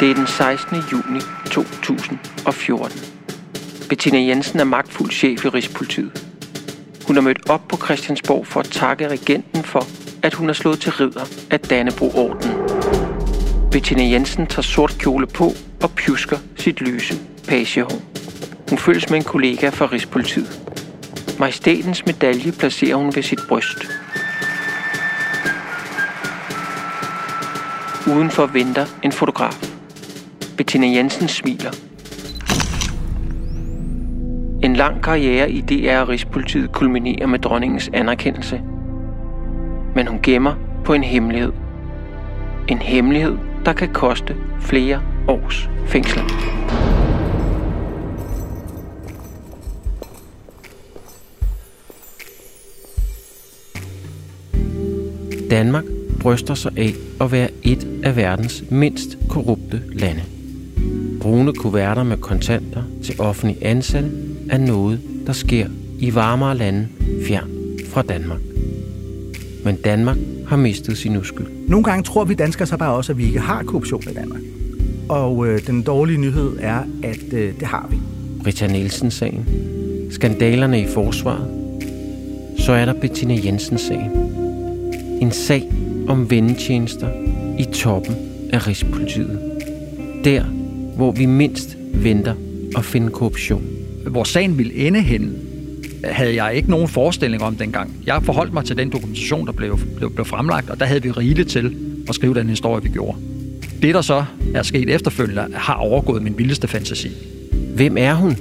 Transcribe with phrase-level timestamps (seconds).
[0.00, 0.76] Det er den 16.
[0.92, 1.20] juni
[1.50, 2.98] 2014.
[3.88, 6.26] Bettina Jensen er magtfuld chef i Rigspolitiet.
[7.06, 9.86] Hun er mødt op på Christiansborg for at takke regenten for,
[10.22, 12.50] at hun er slået til ridder af Dannebro-orden.
[13.70, 17.14] Bettina Jensen tager sort kjole på og pjusker sit lyse
[17.48, 18.02] pagehår.
[18.68, 20.60] Hun følges med en kollega fra Rigspolitiet.
[21.38, 23.78] Majestætens medalje placerer hun ved sit bryst.
[28.16, 29.73] Udenfor venter en fotograf.
[30.56, 31.70] Bettina Jensen smiler.
[34.62, 38.60] En lang karriere i DR og Rigspolitiet kulminerer med dronningens anerkendelse.
[39.94, 40.54] Men hun gemmer
[40.84, 41.52] på en hemmelighed.
[42.68, 46.20] En hemmelighed, der kan koste flere års fængsel.
[55.50, 55.84] Danmark
[56.20, 60.33] bryster sig af at være et af verdens mindst korrupte lande.
[61.24, 64.10] Brune kuverter med kontanter til offentlig ansatte
[64.50, 65.66] er noget, der sker
[65.98, 66.88] i varmere lande
[67.26, 67.50] fjern
[67.88, 68.40] fra Danmark.
[69.64, 70.16] Men Danmark
[70.46, 71.46] har mistet sin uskyld.
[71.68, 74.40] Nogle gange tror vi danskere så bare også, at vi ikke har korruption i Danmark.
[75.08, 77.96] Og øh, den dårlige nyhed er, at øh, det har vi.
[78.46, 79.46] Rita Nielsen-sagen,
[80.10, 81.48] skandalerne i forsvaret,
[82.58, 84.10] så er der Bettina Jensen-sagen.
[85.20, 85.72] En sag
[86.08, 87.08] om vendetjenester
[87.58, 88.16] i toppen
[88.52, 89.40] af Rigspolitiet.
[90.24, 90.44] Der,
[90.96, 92.34] hvor vi mindst venter
[92.76, 93.64] at finde korruption.
[94.06, 95.38] Hvor sagen ville ende hen,
[96.04, 97.92] havde jeg ikke nogen forestilling om dengang.
[98.06, 101.10] Jeg forholdt mig til den dokumentation, der blev, blev, blev fremlagt, og der havde vi
[101.10, 101.76] rigeligt til
[102.08, 103.18] at skrive den historie, vi gjorde.
[103.82, 107.10] Det, der så er sket efterfølgende, har overgået min vildeste fantasi.
[107.74, 108.36] Hvem er hun?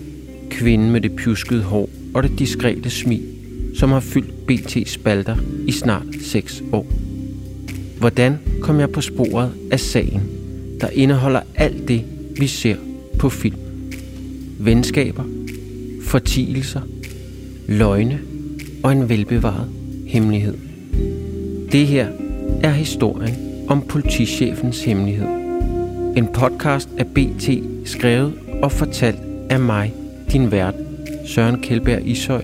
[0.49, 3.23] Kvinden med det pjuskede hår og det diskrete smil,
[3.75, 5.35] som har fyldt BT spalter
[5.67, 6.87] i snart 6 år.
[7.99, 10.21] Hvordan kom jeg på sporet af sagen,
[10.81, 12.03] der indeholder alt det,
[12.39, 12.75] vi ser
[13.19, 13.57] på film?
[14.59, 15.23] Venskaber,
[16.01, 16.81] fortielser,
[17.67, 18.19] løgne
[18.83, 19.69] og en velbevaret
[20.07, 20.57] hemmelighed.
[21.71, 22.07] Det her
[22.63, 23.35] er historien
[23.67, 25.27] om politichefens hemmelighed.
[26.17, 27.49] En podcast af BT,
[27.85, 28.33] skrevet
[28.63, 29.19] og fortalt
[29.49, 29.93] af mig,
[30.31, 30.75] din vært,
[31.25, 32.43] Søren Kjeldberg Ishøj,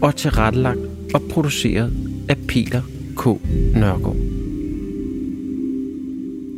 [0.00, 0.80] og tilrettelagt
[1.14, 1.92] og produceret
[2.28, 2.82] af Peter
[3.16, 3.26] K.
[3.76, 4.16] Nørgaard.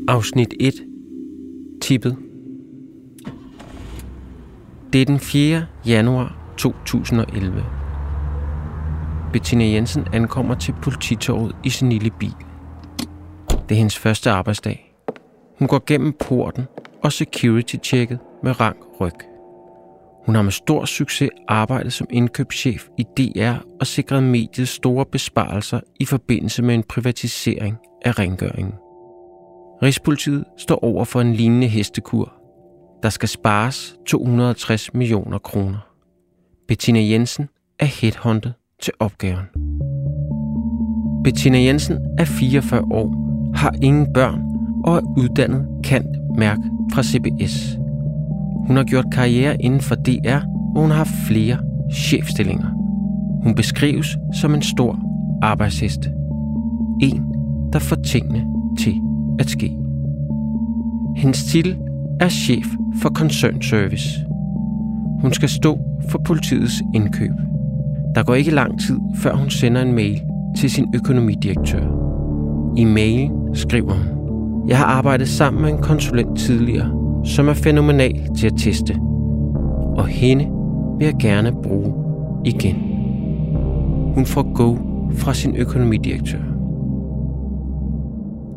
[0.08, 0.74] Afsnit 1.
[1.80, 2.27] Tippet.
[4.92, 5.66] Det er den 4.
[5.86, 7.64] januar 2011.
[9.32, 12.34] Bettina Jensen ankommer til polititorvet i sin lille bil.
[13.50, 14.94] Det er hendes første arbejdsdag.
[15.58, 16.64] Hun går gennem porten
[17.02, 19.12] og security-tjekket med rang ryg.
[20.26, 25.80] Hun har med stor succes arbejdet som indkøbschef i DR og sikret mediet store besparelser
[26.00, 28.74] i forbindelse med en privatisering af rengøringen.
[29.82, 32.37] Rigspolitiet står over for en lignende hestekur.
[33.02, 35.78] Der skal spares 260 millioner kroner.
[36.68, 37.48] Bettina Jensen
[37.78, 39.46] er headhunted til opgaven.
[41.24, 43.14] Bettina Jensen er 44 år,
[43.54, 44.42] har ingen børn
[44.84, 46.58] og er uddannet kant mærk
[46.92, 47.78] fra CBS.
[48.66, 50.38] Hun har gjort karriere inden for DR,
[50.72, 51.58] hvor hun har haft flere
[51.94, 52.68] chefstillinger.
[53.42, 54.98] Hun beskrives som en stor
[55.42, 56.08] arbejdshest.
[57.00, 57.34] En,
[57.72, 58.46] der får tingene
[58.78, 59.00] til
[59.38, 59.78] at ske.
[61.16, 61.87] Hendes titel
[62.20, 62.66] er chef
[63.02, 64.24] for koncernservice.
[65.20, 67.32] Hun skal stå for politiets indkøb.
[68.14, 70.22] Der går ikke lang tid, før hun sender en mail
[70.56, 71.82] til sin økonomidirektør.
[72.76, 74.06] I mailen skriver hun,
[74.68, 76.90] Jeg har arbejdet sammen med en konsulent tidligere,
[77.24, 78.94] som er fænomenal til at teste.
[79.96, 80.44] Og hende
[80.98, 81.94] vil jeg gerne bruge
[82.44, 82.76] igen.
[84.14, 84.76] Hun får go
[85.12, 86.57] fra sin økonomidirektør.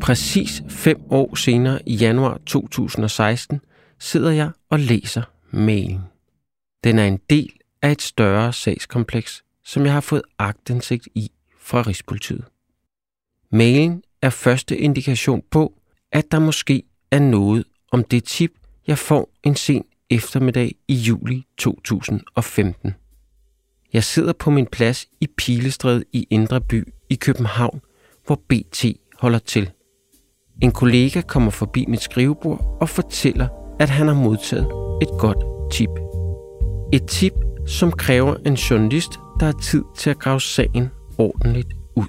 [0.02, 3.60] Præcis fem år senere i januar 2016
[3.98, 6.00] sidder jeg og læser mailen.
[6.84, 7.52] Den er en del
[7.82, 11.30] af et større sagskompleks, som jeg har fået agtindsigt i
[11.60, 12.44] fra Rigspolitiet.
[13.52, 15.74] Mailen er første indikation på,
[16.12, 18.52] at der måske er noget om det tip,
[18.86, 22.94] jeg får en sen eftermiddag i juli 2015.
[23.92, 27.80] Jeg sidder på min plads i Pilestræde i Indre By i København,
[28.26, 28.84] hvor BT
[29.18, 29.70] holder til.
[30.60, 33.48] En kollega kommer forbi mit skrivebord og fortæller,
[33.80, 34.66] at han har modtaget
[35.02, 35.90] et godt tip.
[36.92, 37.32] Et tip,
[37.66, 39.10] som kræver en journalist,
[39.40, 42.06] der har tid til at grave sagen ordentligt ud.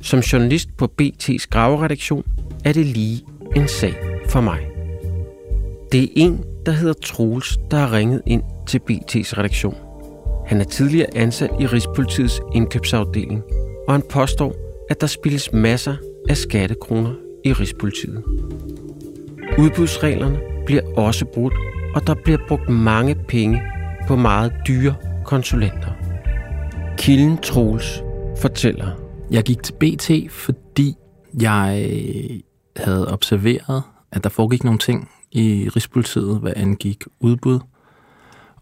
[0.00, 2.24] Som journalist på BT's graveredaktion
[2.64, 3.24] er det lige
[3.56, 3.94] en sag
[4.28, 4.58] for mig.
[5.92, 9.76] Det er en, der hedder Troels, der har ringet ind til BT's redaktion.
[10.46, 13.42] Han er tidligere ansat i Rigspolitiets indkøbsafdeling,
[13.88, 14.54] og han påstår,
[14.90, 15.96] at der spilles masser
[16.28, 18.22] af skattekroner i Rigspolitiet.
[19.58, 21.54] Udbudsreglerne bliver også brudt,
[21.94, 23.62] og der bliver brugt mange penge
[24.08, 24.94] på meget dyre
[25.24, 25.92] konsulenter.
[26.98, 28.02] Kilden Troels
[28.40, 28.90] fortæller.
[29.30, 30.94] Jeg gik til BT, fordi
[31.40, 32.40] jeg øh,
[32.76, 37.60] havde observeret, at der foregik nogle ting i Rigspolitiet, hvad angik udbud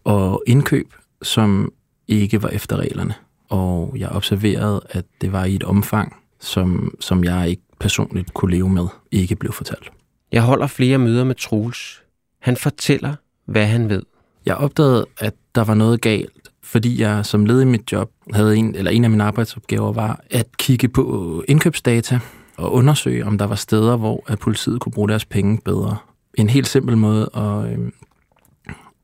[0.03, 1.73] og indkøb, som
[2.07, 3.13] ikke var efter reglerne.
[3.49, 8.51] Og jeg observerede, at det var i et omfang, som, som jeg ikke personligt kunne
[8.51, 9.91] leve med, ikke blev fortalt.
[10.31, 12.03] Jeg holder flere møder med Troels.
[12.39, 14.03] Han fortæller, hvad han ved.
[14.45, 18.57] Jeg opdagede, at der var noget galt, fordi jeg som led i mit job havde
[18.57, 22.19] en, eller en af mine arbejdsopgaver var at kigge på indkøbsdata
[22.57, 25.97] og undersøge, om der var steder, hvor at politiet kunne bruge deres penge bedre.
[26.37, 27.91] En helt simpel måde at, øh,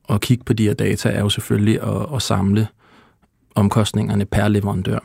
[0.08, 2.68] at kigge på de her data er jo selvfølgelig at, at samle
[3.54, 4.98] omkostningerne per leverandør.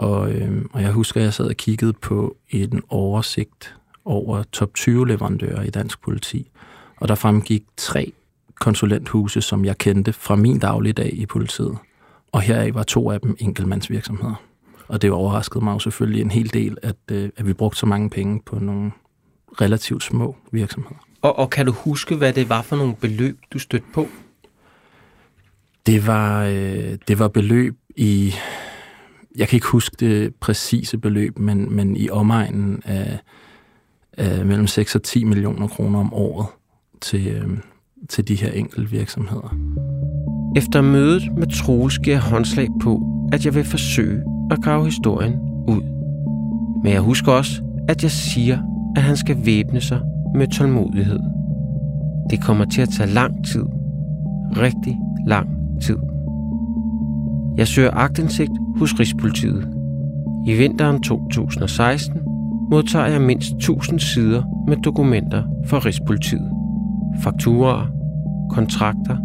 [0.00, 4.74] Og, øh, og jeg husker, at jeg sad og kiggede på en oversigt over top
[4.74, 6.50] 20 leverandører i dansk politi.
[6.96, 8.12] Og der fremgik tre
[8.60, 11.76] konsulenthuse, som jeg kendte fra min dagligdag i politiet.
[12.32, 14.34] Og heraf var to af dem enkeltmandsvirksomheder.
[14.88, 17.86] Og det overraskede mig jo selvfølgelig en hel del, at, øh, at vi brugte så
[17.86, 18.90] mange penge på nogle
[19.60, 21.06] relativt små virksomheder.
[21.22, 24.08] Og, og kan du huske, hvad det var for nogle beløb, du stødte på?
[25.86, 28.34] Det var, øh, det var beløb i...
[29.36, 33.18] Jeg kan ikke huske det præcise beløb, men, men i omegnen af,
[34.18, 36.46] af mellem 6 og 10 millioner kroner om året
[37.00, 37.48] til, øh,
[38.08, 39.56] til de her enkelte virksomheder.
[40.56, 45.34] Efter mødet med Troels giver jeg håndslag på, at jeg vil forsøge at grave historien
[45.68, 45.82] ud.
[46.82, 48.58] Men jeg husker også, at jeg siger,
[48.96, 50.00] at han skal væbne sig
[50.34, 51.20] med tålmodighed.
[52.30, 53.64] Det kommer til at tage lang tid.
[54.56, 55.48] Rigtig lang
[55.82, 55.96] tid.
[57.60, 59.68] Jeg søger agtindsigt hos Rigspolitiet.
[60.46, 62.20] I vinteren 2016
[62.70, 66.50] modtager jeg mindst 1000 sider med dokumenter fra Rigspolitiet.
[67.22, 67.86] Fakturer,
[68.50, 69.16] kontrakter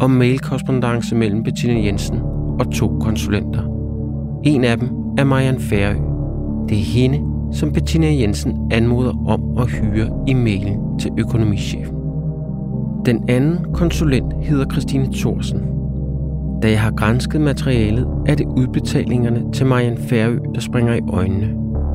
[0.00, 2.18] og mailkorrespondence mellem Bettina Jensen
[2.60, 3.62] og to konsulenter.
[4.44, 4.88] En af dem
[5.18, 5.96] er Marianne Færø.
[6.68, 7.20] Det er hende,
[7.52, 11.96] som Bettina Jensen anmoder om at hyre i mailen til økonomichefen.
[13.06, 15.60] Den anden konsulent hedder Christine Thorsen.
[16.62, 21.46] Da jeg har grænsket materialet, er det udbetalingerne til Marianne Færø, der springer i øjnene.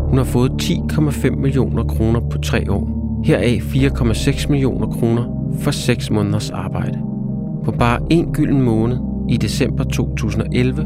[0.09, 2.97] Hun har fået 10,5 millioner kroner på tre år.
[3.25, 6.99] Heraf 4,6 millioner kroner for 6 måneders arbejde.
[7.63, 8.97] På bare en gylden måned
[9.29, 10.85] i december 2011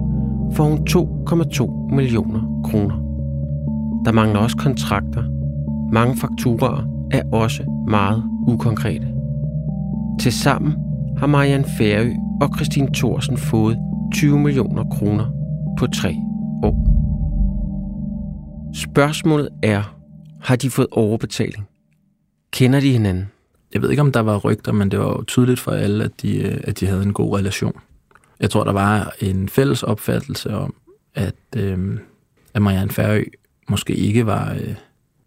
[0.54, 2.96] får hun 2,2 millioner kroner.
[4.06, 5.24] Der mangler også kontrakter.
[5.92, 9.08] Mange fakturaer er også meget ukonkrete.
[10.20, 10.74] Tilsammen
[11.18, 12.12] har Marianne Færø
[12.42, 13.78] og Christine Thorsen fået
[14.14, 15.26] 20 millioner kroner
[15.80, 16.16] på tre
[16.64, 16.92] år.
[18.74, 19.98] Spørgsmålet er,
[20.42, 21.68] har de fået overbetaling?
[22.52, 23.32] Kender de hinanden?
[23.74, 26.22] Jeg ved ikke, om der var rygter, men det var jo tydeligt for alle, at
[26.22, 27.74] de, øh, at de havde en god relation.
[28.40, 30.74] Jeg tror, der var en fælles opfattelse om,
[31.16, 31.98] at, øh,
[32.54, 33.24] at Marianne Færø
[33.70, 34.76] måske ikke var, øh,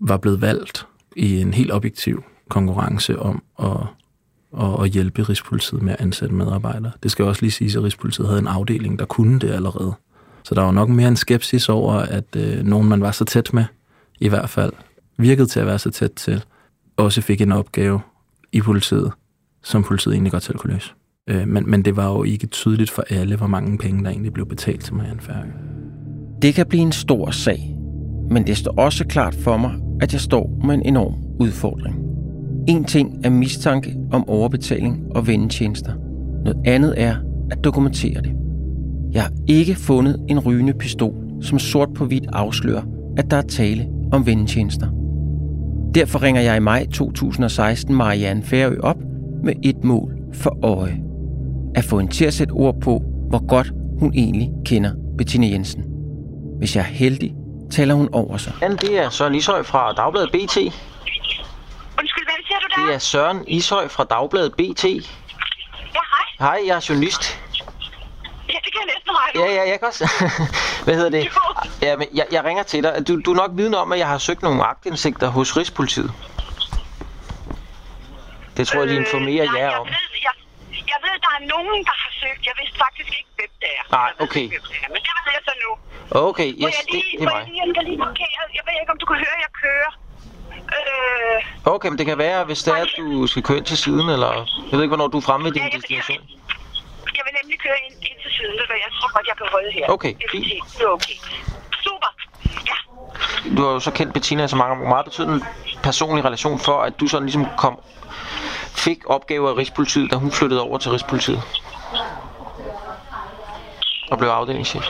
[0.00, 3.86] var blevet valgt i en helt objektiv konkurrence om at,
[4.54, 6.92] og, og hjælpe Rigspolitiet med at ansætte medarbejdere.
[7.02, 9.92] Det skal også lige siges, at Rigspolitiet havde en afdeling, der kunne det allerede.
[10.44, 13.54] Så der var nok mere en skepsis over, at øh, nogen, man var så tæt
[13.54, 13.64] med,
[14.20, 14.72] i hvert fald
[15.18, 16.44] virkede til at være så tæt til,
[16.96, 18.00] også fik en opgave
[18.52, 19.12] i politiet,
[19.62, 20.92] som politiet egentlig godt selv kunne løse.
[21.30, 24.32] Øh, men, men det var jo ikke tydeligt for alle, hvor mange penge, der egentlig
[24.32, 25.46] blev betalt til Marianne Færø.
[26.42, 27.76] Det kan blive en stor sag,
[28.30, 32.03] men det står også klart for mig, at jeg står med en enorm udfordring.
[32.68, 35.92] En ting er mistanke om overbetaling og vendetjenester.
[36.44, 37.16] Noget andet er
[37.50, 38.32] at dokumentere det.
[39.12, 42.82] Jeg har ikke fundet en rygende pistol, som sort på hvidt afslører,
[43.16, 44.86] at der er tale om vendetjenester.
[45.94, 48.98] Derfor ringer jeg i maj 2016 Marianne Færø op
[49.44, 51.00] med et mål for øje.
[51.74, 55.84] At få hende til at sætte ord på, hvor godt hun egentlig kender Bettina Jensen.
[56.58, 57.34] Hvis jeg er heldig,
[57.70, 58.52] taler hun over sig.
[58.62, 60.56] Ja, det er Søren Ishøj fra Dagbladet BT.
[62.00, 62.63] Undskyld, hvad siger du der?
[62.76, 64.84] Det er Søren Ishøj fra Dagbladet BT.
[64.84, 64.90] Ja,
[65.94, 66.26] hej.
[66.38, 67.40] Hej, jeg er journalist.
[68.48, 70.04] Ja, det kan jeg næsten regne Ja, ja, jeg kan også.
[70.84, 71.28] Hvad hedder det?
[71.82, 73.08] Ja, men jeg, jeg ringer til dig.
[73.08, 76.12] Du, du er nok viden om, at jeg har søgt nogle agtindsigter hos Rigspolitiet.
[78.56, 79.86] Det tror jeg, de informerer Øh, jer jeg om.
[79.86, 79.94] Ved,
[80.28, 80.34] jeg,
[80.92, 82.42] jeg ved, der er nogen, der har søgt.
[82.48, 83.84] Jeg vidste faktisk ikke, hvem det er.
[83.96, 84.40] Nej, Jeg okay.
[84.46, 85.70] ikke, det er, Men det ved jeg så nu.
[86.28, 87.40] Okay, yes, jeg det, lige, det er må mig.
[87.40, 88.46] jeg lige, jeg lige markere?
[88.58, 89.90] Jeg ved ikke, om du kan høre, jeg kører.
[90.78, 93.78] Øh, Okay, men det kan være, hvis det er, at du skal køre ind til
[93.78, 94.30] siden, eller...
[94.32, 96.18] Jeg ved ikke, hvornår du er fremme ved din Ja, jeg- destination.
[97.16, 99.70] jeg vil nemlig køre ind, ind til siden, hvad, jeg tror godt, jeg kan holde
[99.72, 99.86] her.
[99.88, 100.44] Okay, er fint.
[100.44, 101.14] Det er okay.
[101.84, 102.10] Super.
[102.70, 102.76] Ja,
[103.56, 105.44] Du har jo så kendt Bettina så mange meget betydende
[105.82, 107.80] personlig relation for, at du sådan ligesom kom
[108.76, 111.42] fik opgaver af Rigspolitiet, da hun flyttede over til Rigspolitiet?
[114.10, 114.84] Og blev afdelingschef?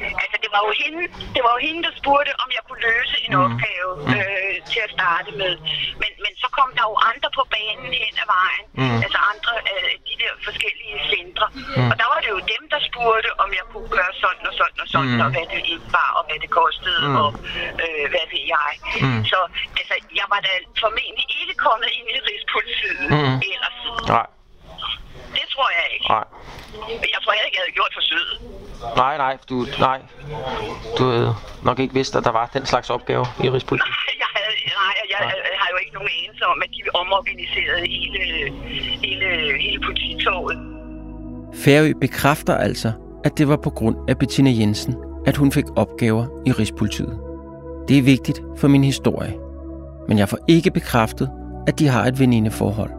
[0.00, 1.02] Altså, det var jo hende,
[1.34, 3.44] det var jo hende der spurgte, om jeg kunne løse en mm.
[3.46, 5.52] opgave øh, til at starte med.
[6.02, 8.64] Men, men så kom der jo andre på banen hen ad vejen.
[8.80, 9.00] Mm.
[9.04, 11.46] Altså andre af øh, de der forskellige centre.
[11.78, 11.90] Mm.
[11.90, 14.78] Og der var det jo dem, der spurgte, om jeg kunne gøre sådan og sådan
[14.84, 15.24] og sådan, mm.
[15.24, 17.20] og hvad det ikke var, og hvad det kostede, mm.
[17.22, 17.30] og
[17.84, 18.72] øh, hvad ved jeg.
[19.04, 19.22] Mm.
[19.30, 19.38] Så
[19.80, 20.52] altså, jeg var da
[20.82, 23.36] formentlig ikke kommet ind i Rigspolitiet mm.
[23.52, 23.78] ellers.
[24.14, 24.26] Nej.
[25.36, 25.99] Det tror jeg ikke.
[26.12, 26.24] Nej.
[27.14, 28.32] Jeg tror heller ikke, jeg havde gjort forsøget.
[29.02, 29.56] Nej, nej, du,
[29.88, 29.98] nej.
[30.98, 31.34] Du havde
[31.68, 33.94] nok ikke vidst, at der var den slags opgave i Rigspolitiet.
[34.24, 35.18] Jeg, havde, nej, jeg,
[35.54, 38.20] jeg har jo ikke nogen anelse om, at de omorganiserede hele,
[39.04, 39.26] hele,
[39.64, 40.58] hele polititoget.
[41.64, 42.92] Færø bekræfter altså,
[43.24, 44.94] at det var på grund af Bettina Jensen,
[45.26, 47.18] at hun fik opgaver i Rigspolitiet.
[47.88, 49.34] Det er vigtigt for min historie.
[50.08, 51.30] Men jeg får ikke bekræftet,
[51.66, 52.90] at de har et venindeforhold.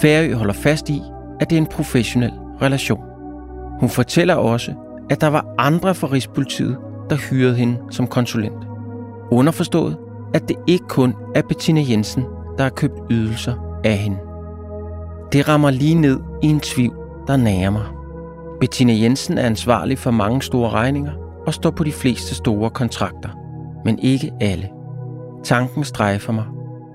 [0.00, 1.00] Færø holder fast i,
[1.40, 3.00] at det er en professionel relation.
[3.80, 4.72] Hun fortæller også,
[5.10, 6.76] at der var andre fra Rigspolitiet,
[7.10, 8.66] der hyrede hende som konsulent.
[9.30, 9.96] Underforstået,
[10.34, 12.24] at det ikke kun er Bettina Jensen,
[12.58, 14.18] der har købt ydelser af hende.
[15.32, 17.84] Det rammer lige ned i en tvivl, der nærer mig.
[18.60, 21.12] Bettina Jensen er ansvarlig for mange store regninger
[21.46, 23.28] og står på de fleste store kontrakter,
[23.84, 24.68] men ikke alle.
[25.44, 26.44] Tanken strejfer mig.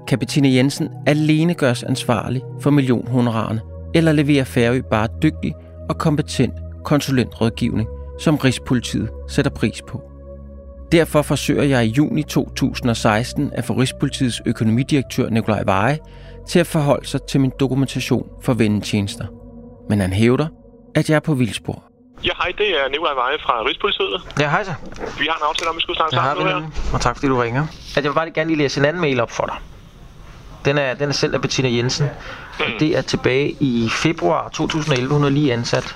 [0.07, 3.61] Kan Bettina Jensen alene gøres ansvarlig for millionhonorarerne,
[3.95, 5.53] eller leverer Færø bare dygtig
[5.89, 6.53] og kompetent
[6.85, 10.01] konsulentrådgivning, som Rigspolitiet sætter pris på?
[10.91, 15.97] Derfor forsøger jeg i juni 2016 at få Rigspolitiets økonomidirektør Nikolaj Veje
[16.47, 19.25] til at forholde sig til min dokumentation for vendetjenester.
[19.89, 20.47] Men han hævder,
[20.95, 21.83] at jeg er på vildspor.
[22.25, 24.21] Ja, hej, det er Nikolaj Veje fra Rigspolitiet.
[24.39, 24.73] Ja, hej så.
[25.19, 26.69] Vi har en aftale om, at vi skulle snakke sammen nu her.
[26.93, 27.63] og tak fordi du ringer.
[27.97, 29.55] At jeg vil bare gerne lige læse en anden mail op for dig.
[30.65, 32.09] Den er, den er sendt af Bettina Jensen.
[32.59, 35.13] Og det er tilbage i februar 2011.
[35.13, 35.95] Hun er lige ansat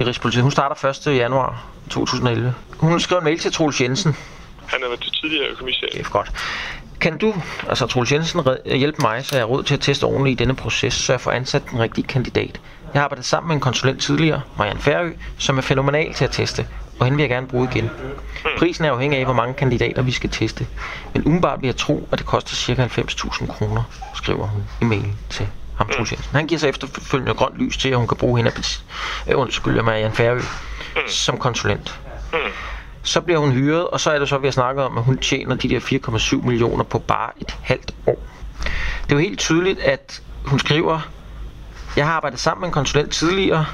[0.00, 0.42] i Rigspolitiet.
[0.42, 1.16] Hun starter 1.
[1.16, 2.54] januar 2011.
[2.78, 4.16] Hun skrev en mail til Troels Jensen.
[4.66, 5.88] Han er til tidligere økonomichef.
[5.92, 6.32] Det er godt.
[7.00, 7.34] Kan du,
[7.68, 10.56] altså Troels Jensen, hjælpe mig, så jeg har råd til at teste ordentligt i denne
[10.56, 12.60] proces, så jeg får ansat den rigtige kandidat?
[12.96, 16.30] Jeg har arbejdet sammen med en konsulent tidligere, Marianne Færø, som er fænomenal til at
[16.30, 16.66] teste,
[16.98, 17.90] og hende vil jeg gerne bruge igen.
[18.58, 20.66] Prisen er afhængig af, hvor mange kandidater vi skal teste.
[21.14, 22.84] Men umiddelbart vil jeg tro, at det koster ca.
[22.86, 23.82] 90.000 kroner,
[24.14, 26.30] skriver hun i mailen til ham, Troels Jensen.
[26.36, 28.82] Han giver sig efterfølgende grønt lys til, at hun kan bruge hende, af-
[29.28, 30.40] øh, undskyld, Marianne Færø,
[31.08, 32.00] som konsulent.
[33.02, 35.18] Så bliver hun hyret, og så er det så, vi har snakket om, at hun
[35.18, 38.18] tjener de der 4,7 millioner på bare et halvt år.
[39.04, 41.00] Det er jo helt tydeligt, at hun skriver,
[41.96, 43.66] jeg har arbejdet sammen med en konsulent tidligere,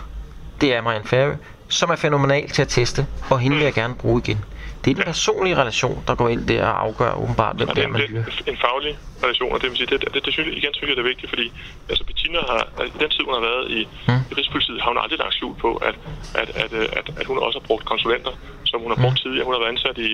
[0.61, 1.35] det er Marianne Færø,
[1.69, 4.45] som er fænomenal til at teste, og hende vil jeg gerne bruge igen.
[4.85, 7.88] Det er den personlige relation, der går ind der og afgør åbenbart, hvem det er,
[7.88, 8.25] man det hyrer.
[8.47, 10.88] er en faglig relation, og det vil sige, det, det, det synes jeg, igen synes
[10.91, 11.47] jeg, det er vigtigt, fordi
[11.91, 14.23] altså Bettina har, i den tid, hun har været i, Mm.
[14.31, 15.95] i Rigspolitiet, har hun aldrig lagt skjul på, at,
[16.41, 18.33] at, at, at, at, hun også har brugt konsulenter,
[18.71, 19.45] som hun har brugt tidligere.
[19.49, 20.11] Hun har været ansat i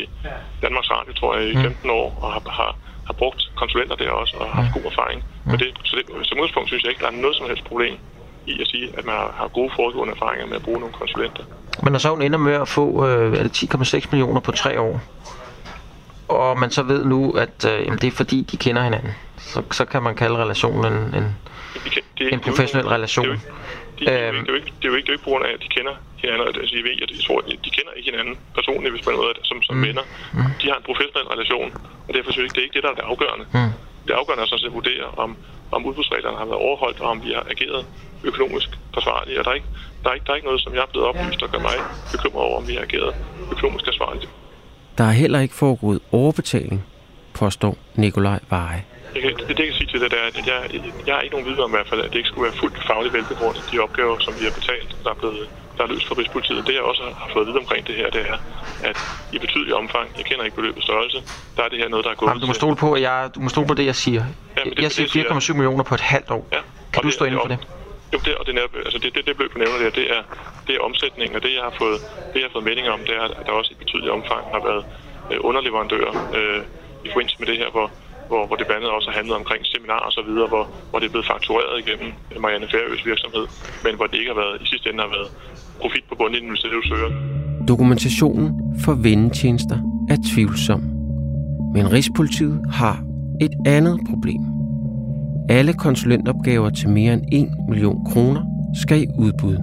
[0.65, 2.71] Danmarks Radio, tror jeg, i 15 år, og har, har,
[3.09, 5.19] har brugt konsulenter der også, og har haft god erfaring
[5.50, 5.71] med det.
[5.88, 7.95] Så det, som udgangspunkt synes jeg ikke, der er noget som helst problem
[8.47, 11.45] i at sige, at man har, gode foregående erfaringer med at bruge nogle konsulenter.
[11.83, 14.81] Men når så hun ender med at få øh, er det 10,6 millioner på tre
[14.81, 15.00] år,
[16.29, 19.62] og man så ved nu, at øh, jamen, det er fordi, de kender hinanden, så,
[19.71, 21.37] så kan man kalde relationen en, en
[21.75, 23.25] Det kan- det er- En professionel det jo relation.
[23.99, 26.47] Det er jo ikke- det er jo ikke- på grund af, at de kender hinanden.
[26.49, 29.45] Altså, jeg, ved, jeg, tror, at de kender ikke hinanden personligt, hvis man er det,
[29.51, 29.83] som, som Mm.
[29.89, 30.05] venner.
[30.61, 31.69] De har en professionel relation,
[32.07, 33.45] og derfor synes jeg ikke, det er ikke det, der er det afgørende.
[33.57, 33.73] Mm.
[34.07, 35.31] Det afgørende er sådan set at vurdere, om,
[35.77, 37.81] om udbudsreglerne har været overholdt, og om vi har ageret
[38.31, 39.37] økonomisk forsvarligt.
[39.39, 39.71] Og der er, ikke,
[40.03, 41.77] der, er ikke, der er ikke noget, som jeg er blevet oplyst, der gør mig
[42.13, 43.11] bekymret over, om vi har ageret
[43.53, 44.29] økonomisk forsvarligt.
[44.99, 46.79] Der er heller ikke foregået overbetaling,
[47.35, 48.85] påstår Nikolaj Veje.
[49.15, 50.59] Jeg kan, det, det, jeg kan sige til det, det er, at jeg,
[51.07, 52.79] jeg har ikke nogen viden om i hvert fald, at det ikke skulle være fuldt
[52.87, 56.15] fagligt velbegrundet, de opgaver, som vi har betalt, der er blevet der er løst fra
[56.19, 56.67] Rigspolitiet.
[56.67, 58.37] Det jeg også har fået at vide omkring det her, det er,
[58.91, 58.97] at
[59.33, 61.19] i betydelig omfang, jeg kender ikke beløbets størrelse,
[61.57, 63.31] der er det her noget, der er gået Jamen, du må stole på, at jeg,
[63.35, 64.25] du må stole på det, jeg siger.
[64.65, 66.49] men det jeg siger 4,7 millioner på et halvt år.
[66.53, 66.61] Ja.
[66.93, 67.59] Kan du det- stå inden for det?
[68.12, 70.23] Jo, det, og det, er, altså det, det, det beløb, du nævner der, det er,
[70.67, 71.99] det er omsætningen, og det, jeg har fået,
[72.33, 74.61] det, jeg har fået meldinger om, det er, at der også i betydelig omfang har
[74.69, 74.85] været
[75.33, 76.62] øh, underleverandører øh,
[77.05, 77.91] i forbindelse med det her, hvor,
[78.31, 80.99] hvor, hvor det blandt andet også har handlet omkring seminarer og så videre, hvor, hvor
[80.99, 82.09] det er blevet faktureret igennem
[82.45, 83.45] Marianne Færøs virksomhed,
[83.85, 85.29] men hvor det ikke har været, i sidste ende har været
[85.81, 87.11] profit på bundlinjen, hvis det er det, du søger.
[87.73, 88.47] Dokumentationen
[88.85, 89.79] for vendetjenester
[90.13, 90.81] er tvivlsom.
[91.75, 92.97] Men Rigspolitiet har
[93.41, 94.43] et andet problem.
[95.49, 98.43] Alle konsulentopgaver til mere end 1 million kroner
[98.83, 99.57] skal i udbud.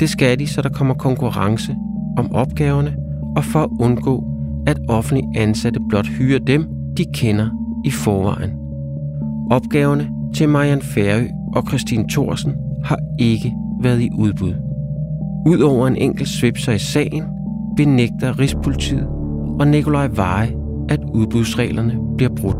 [0.00, 1.76] Det skal de, så der kommer konkurrence
[2.18, 2.96] om opgaverne,
[3.36, 4.24] og for at undgå,
[4.66, 7.50] at offentlige ansatte blot hyrer dem, de kender
[7.84, 8.50] i forvejen.
[9.50, 14.54] Opgaverne til Marian Færø og Christine Thorsen har ikke været i udbud.
[15.46, 17.24] Udover en enkelt svipser i sagen,
[17.76, 19.06] benægter Rigspolitiet
[19.60, 20.54] og Nikolaj Veje,
[20.88, 22.56] at udbudsreglerne bliver brudt.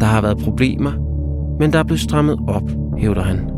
[0.00, 0.92] Der har været problemer,
[1.58, 3.50] men der er blevet strammet op, hævder han.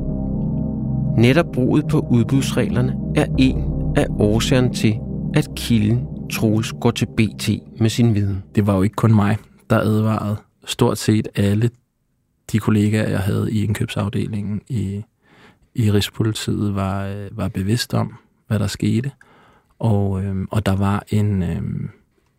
[1.18, 3.64] Netop bruget på udbudsreglerne er en
[3.96, 4.98] af årsagerne til,
[5.34, 8.42] at kilden Troels går til BT med sin viden.
[8.54, 9.36] Det var jo ikke kun mig,
[9.70, 10.47] der advarede.
[10.68, 11.70] Stort set alle
[12.52, 15.02] de kollegaer, jeg havde i indkøbsafdelingen i,
[15.74, 18.14] i Rigspolitiet, var, øh, var bevidst om,
[18.46, 19.10] hvad der skete.
[19.78, 21.90] Og, øhm, og der var en øhm,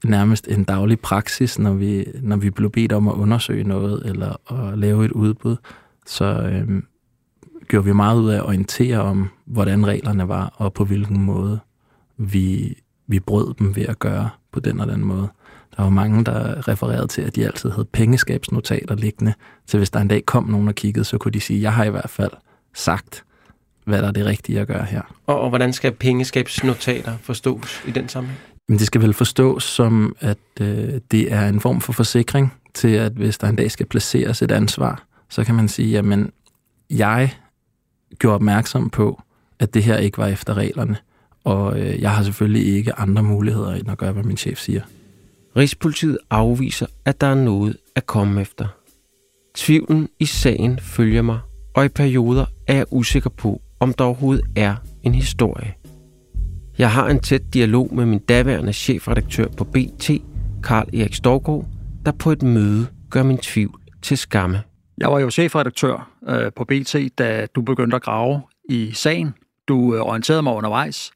[0.03, 4.51] nærmest en daglig praksis, når vi, når vi blev bedt om at undersøge noget eller
[4.51, 5.55] at lave et udbud.
[6.05, 6.85] Så øhm,
[7.67, 11.59] gjorde vi meget ud af at orientere om, hvordan reglerne var, og på hvilken måde
[12.17, 15.27] vi, vi brød dem ved at gøre på den og den måde.
[15.77, 19.33] Der var mange, der refererede til, at de altid havde pengeskabsnotater liggende,
[19.65, 21.83] så hvis der en dag kom nogen og kiggede, så kunne de sige, jeg har
[21.83, 22.31] i hvert fald
[22.73, 23.23] sagt,
[23.85, 25.01] hvad der er det rigtige at gøre her.
[25.27, 28.39] Og, og hvordan skal pengeskabsnotater forstås i den sammenhæng?
[28.67, 32.87] Men det skal vel forstås som, at øh, det er en form for forsikring til,
[32.87, 36.31] at hvis der en dag skal placeres et ansvar, så kan man sige, jamen,
[36.89, 37.33] jeg
[38.19, 39.21] gjorde opmærksom på,
[39.59, 40.97] at det her ikke var efter reglerne,
[41.43, 44.81] og øh, jeg har selvfølgelig ikke andre muligheder end at gøre, hvad min chef siger.
[45.57, 48.67] Rigspolitiet afviser, at der er noget at komme efter.
[49.55, 51.39] Tvivlen i sagen følger mig,
[51.75, 55.73] og i perioder er jeg usikker på, om der overhovedet er en historie.
[56.77, 60.11] Jeg har en tæt dialog med min daværende chefredaktør på BT,
[60.63, 61.65] Karl Erik Storgård,
[62.05, 64.61] der på et møde gør min tvivl til skamme.
[64.97, 69.33] Jeg var jo chefredaktør øh, på BT, da du begyndte at grave i sagen.
[69.67, 71.11] Du øh, orienterede mig undervejs.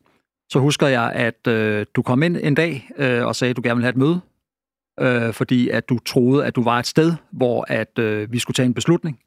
[0.54, 3.62] Så husker jeg, at øh, du kom ind en dag øh, og sagde, at du
[3.64, 4.22] gerne ville have et møde,
[5.00, 8.56] øh, fordi at du troede, at du var et sted, hvor at øh, vi skulle
[8.56, 9.20] tage en beslutning,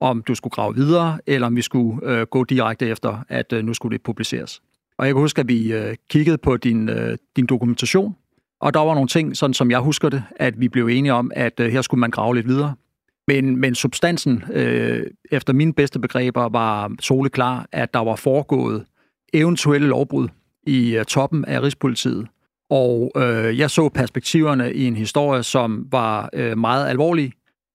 [0.00, 3.64] om du skulle grave videre, eller om vi skulle øh, gå direkte efter, at øh,
[3.64, 4.62] nu skulle det publiceres.
[4.98, 8.16] Og jeg kan huske, at vi øh, kiggede på din, øh, din dokumentation,
[8.60, 11.30] og der var nogle ting, sådan som jeg husker det, at vi blev enige om,
[11.34, 12.74] at øh, her skulle man grave lidt videre.
[13.28, 18.84] Men, men substansen, øh, efter mine bedste begreber, var soleklar, at der var foregået
[19.32, 20.28] eventuelle lovbrud
[20.66, 22.26] i øh, toppen af Rigspolitiet.
[22.70, 27.32] Og øh, jeg så perspektiverne i en historie, som var øh, meget alvorlig.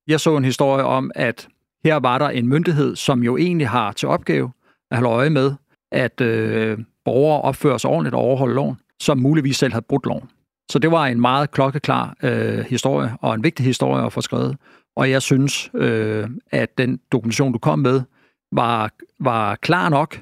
[0.08, 1.48] Jeg så en historie om, at
[1.86, 4.52] her var der en myndighed, som jo egentlig har til opgave
[4.92, 5.54] at holde øje med,
[5.92, 10.30] at øh, borgere opfører sig ordentligt og overholder loven, som muligvis selv havde brudt loven.
[10.72, 14.58] Så det var en meget klokkeklar øh, historie, og en vigtig historie at få skrevet.
[14.96, 18.02] Og jeg synes, øh, at den dokumentation, du kom med,
[18.52, 20.22] var, var klar nok.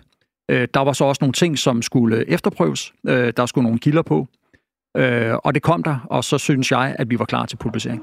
[0.49, 2.93] Øh, der var så også nogle ting, som skulle efterprøves.
[3.07, 4.27] Øh, der skulle nogle kilder på.
[4.97, 8.01] Øh, og det kom der, og så synes jeg, at vi var klar til publicering.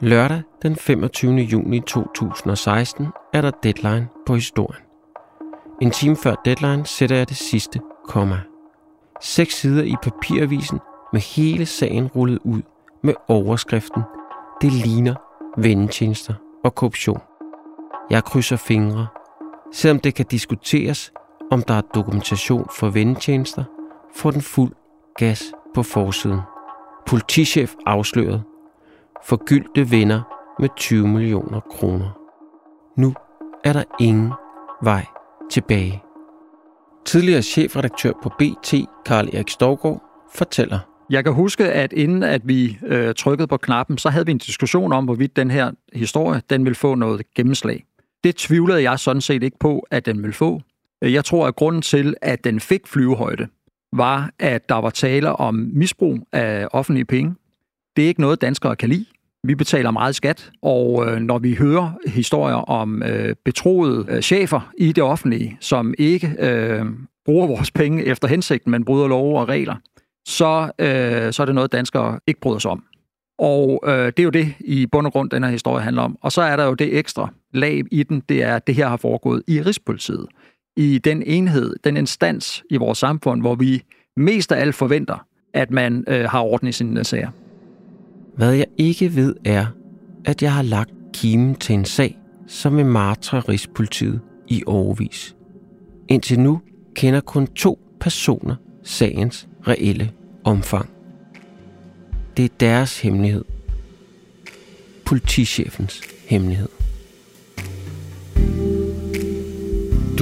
[0.00, 1.34] Lørdag den 25.
[1.34, 4.82] juni 2016 er der deadline på historien.
[5.82, 8.40] En time før deadline sætter jeg det sidste komma.
[9.20, 10.78] Seks sider i papiravisen
[11.12, 12.62] med hele sagen rullet ud
[13.02, 14.02] med overskriften
[14.62, 15.14] Det ligner
[15.56, 17.20] vendetjenester og korruption.
[18.10, 19.06] Jeg krydser fingre,
[19.72, 21.12] selvom det kan diskuteres,
[21.50, 23.64] om der er dokumentation for vendetjenester,
[24.14, 24.72] får den fuld
[25.18, 26.40] gas på forsiden.
[27.06, 28.42] Politichef afsløret.
[29.24, 30.22] Forgyldte venner
[30.58, 32.18] med 20 millioner kroner.
[32.96, 33.14] Nu
[33.64, 34.32] er der ingen
[34.82, 35.06] vej
[35.50, 36.02] tilbage.
[37.04, 38.74] Tidligere chefredaktør på BT,
[39.06, 40.02] Karl Erik Storgård,
[40.34, 40.78] fortæller.
[41.10, 44.38] Jeg kan huske, at inden at vi øh, trykkede på knappen, så havde vi en
[44.38, 47.84] diskussion om, hvorvidt den her historie den ville få noget gennemslag.
[48.24, 50.60] Det tvivlede jeg sådan set ikke på, at den ville få.
[51.04, 53.48] Øh, jeg tror, at grunden til, at den fik flyvehøjde,
[53.92, 57.34] var, at der var tale om misbrug af offentlige penge.
[57.96, 59.06] Det er ikke noget, danskere kan lide.
[59.44, 64.72] Vi betaler meget skat, og øh, når vi hører historier om øh, betroede øh, chefer
[64.78, 66.84] i det offentlige, som ikke øh,
[67.24, 69.74] bruger vores penge efter hensigten, men bryder love og regler,
[70.26, 72.84] så, øh, så er det noget, danskere ikke bryder sig om.
[73.38, 76.18] Og øh, det er jo det, i bund og grund, den her historie handler om.
[76.20, 78.88] Og så er der jo det ekstra lag i den, det er, at det her
[78.88, 80.26] har foregået i Rigspolitiet.
[80.76, 83.82] I den enhed, den instans i vores samfund, hvor vi
[84.16, 87.30] mest af alt forventer, at man øh, har orden i sine sager.
[88.36, 89.66] Hvad jeg ikke ved er,
[90.24, 95.36] at jeg har lagt kimen til en sag, som vil martre Rigspolitiet i overvis.
[96.08, 96.60] Indtil nu
[96.94, 100.12] kender kun to personer sagens reelle
[100.44, 100.90] omfang.
[102.36, 103.44] Det er deres hemmelighed.
[105.04, 106.75] Politichefens hemmelighed.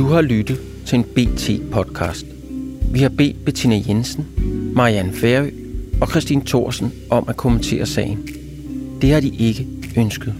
[0.04, 2.26] Du har lyttet til en BT-podcast.
[2.92, 4.26] Vi har bedt Bettina Jensen,
[4.74, 5.50] Marianne Færø
[6.00, 8.28] og Christine Thorsen om at kommentere sagen.
[9.00, 10.34] Det har de ikke ønsket.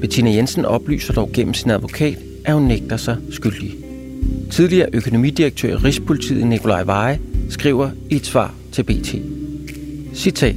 [0.00, 3.74] Bettina Jensen oplyser dog gennem sin advokat, at hun nægter sig skyldig.
[4.50, 9.14] Tidligere økonomidirektør i Rigspolitiet Nikolaj Veje skriver i et svar til BT.
[10.14, 10.56] Citat.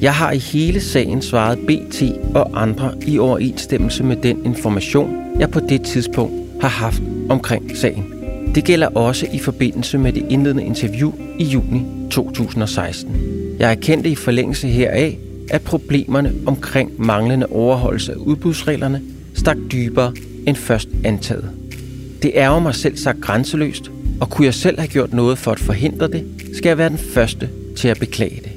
[0.00, 2.02] Jeg har i hele sagen svaret BT
[2.34, 8.12] og andre i overensstemmelse med den information, jeg på det tidspunkt har haft omkring sagen.
[8.54, 13.16] Det gælder også i forbindelse med det indledende interview i juni 2016.
[13.58, 15.18] Jeg erkendte i forlængelse heraf,
[15.50, 19.02] at problemerne omkring manglende overholdelse af udbudsreglerne
[19.34, 20.12] stak dybere
[20.46, 21.50] end først antaget.
[22.22, 25.50] Det er jo mig selv sagt grænseløst, og kunne jeg selv have gjort noget for
[25.50, 26.24] at forhindre det,
[26.56, 28.52] skal jeg være den første til at beklage det.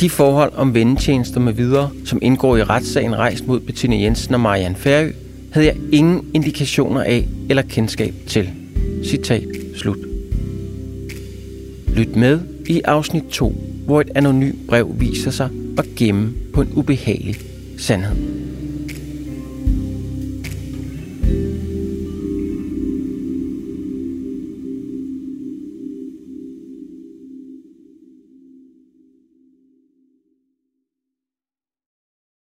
[0.00, 4.40] De forhold om vendetjenester med videre, som indgår i retssagen rejst mod Bettina Jensen og
[4.40, 5.12] Marianne Færø,
[5.52, 8.50] havde jeg ingen indikationer af eller kendskab til.
[9.04, 9.98] Citat slut.
[11.96, 13.54] Lyt med i afsnit 2,
[13.86, 17.36] hvor et anonymt brev viser sig at gemme på en ubehagelig
[17.78, 18.31] sandhed.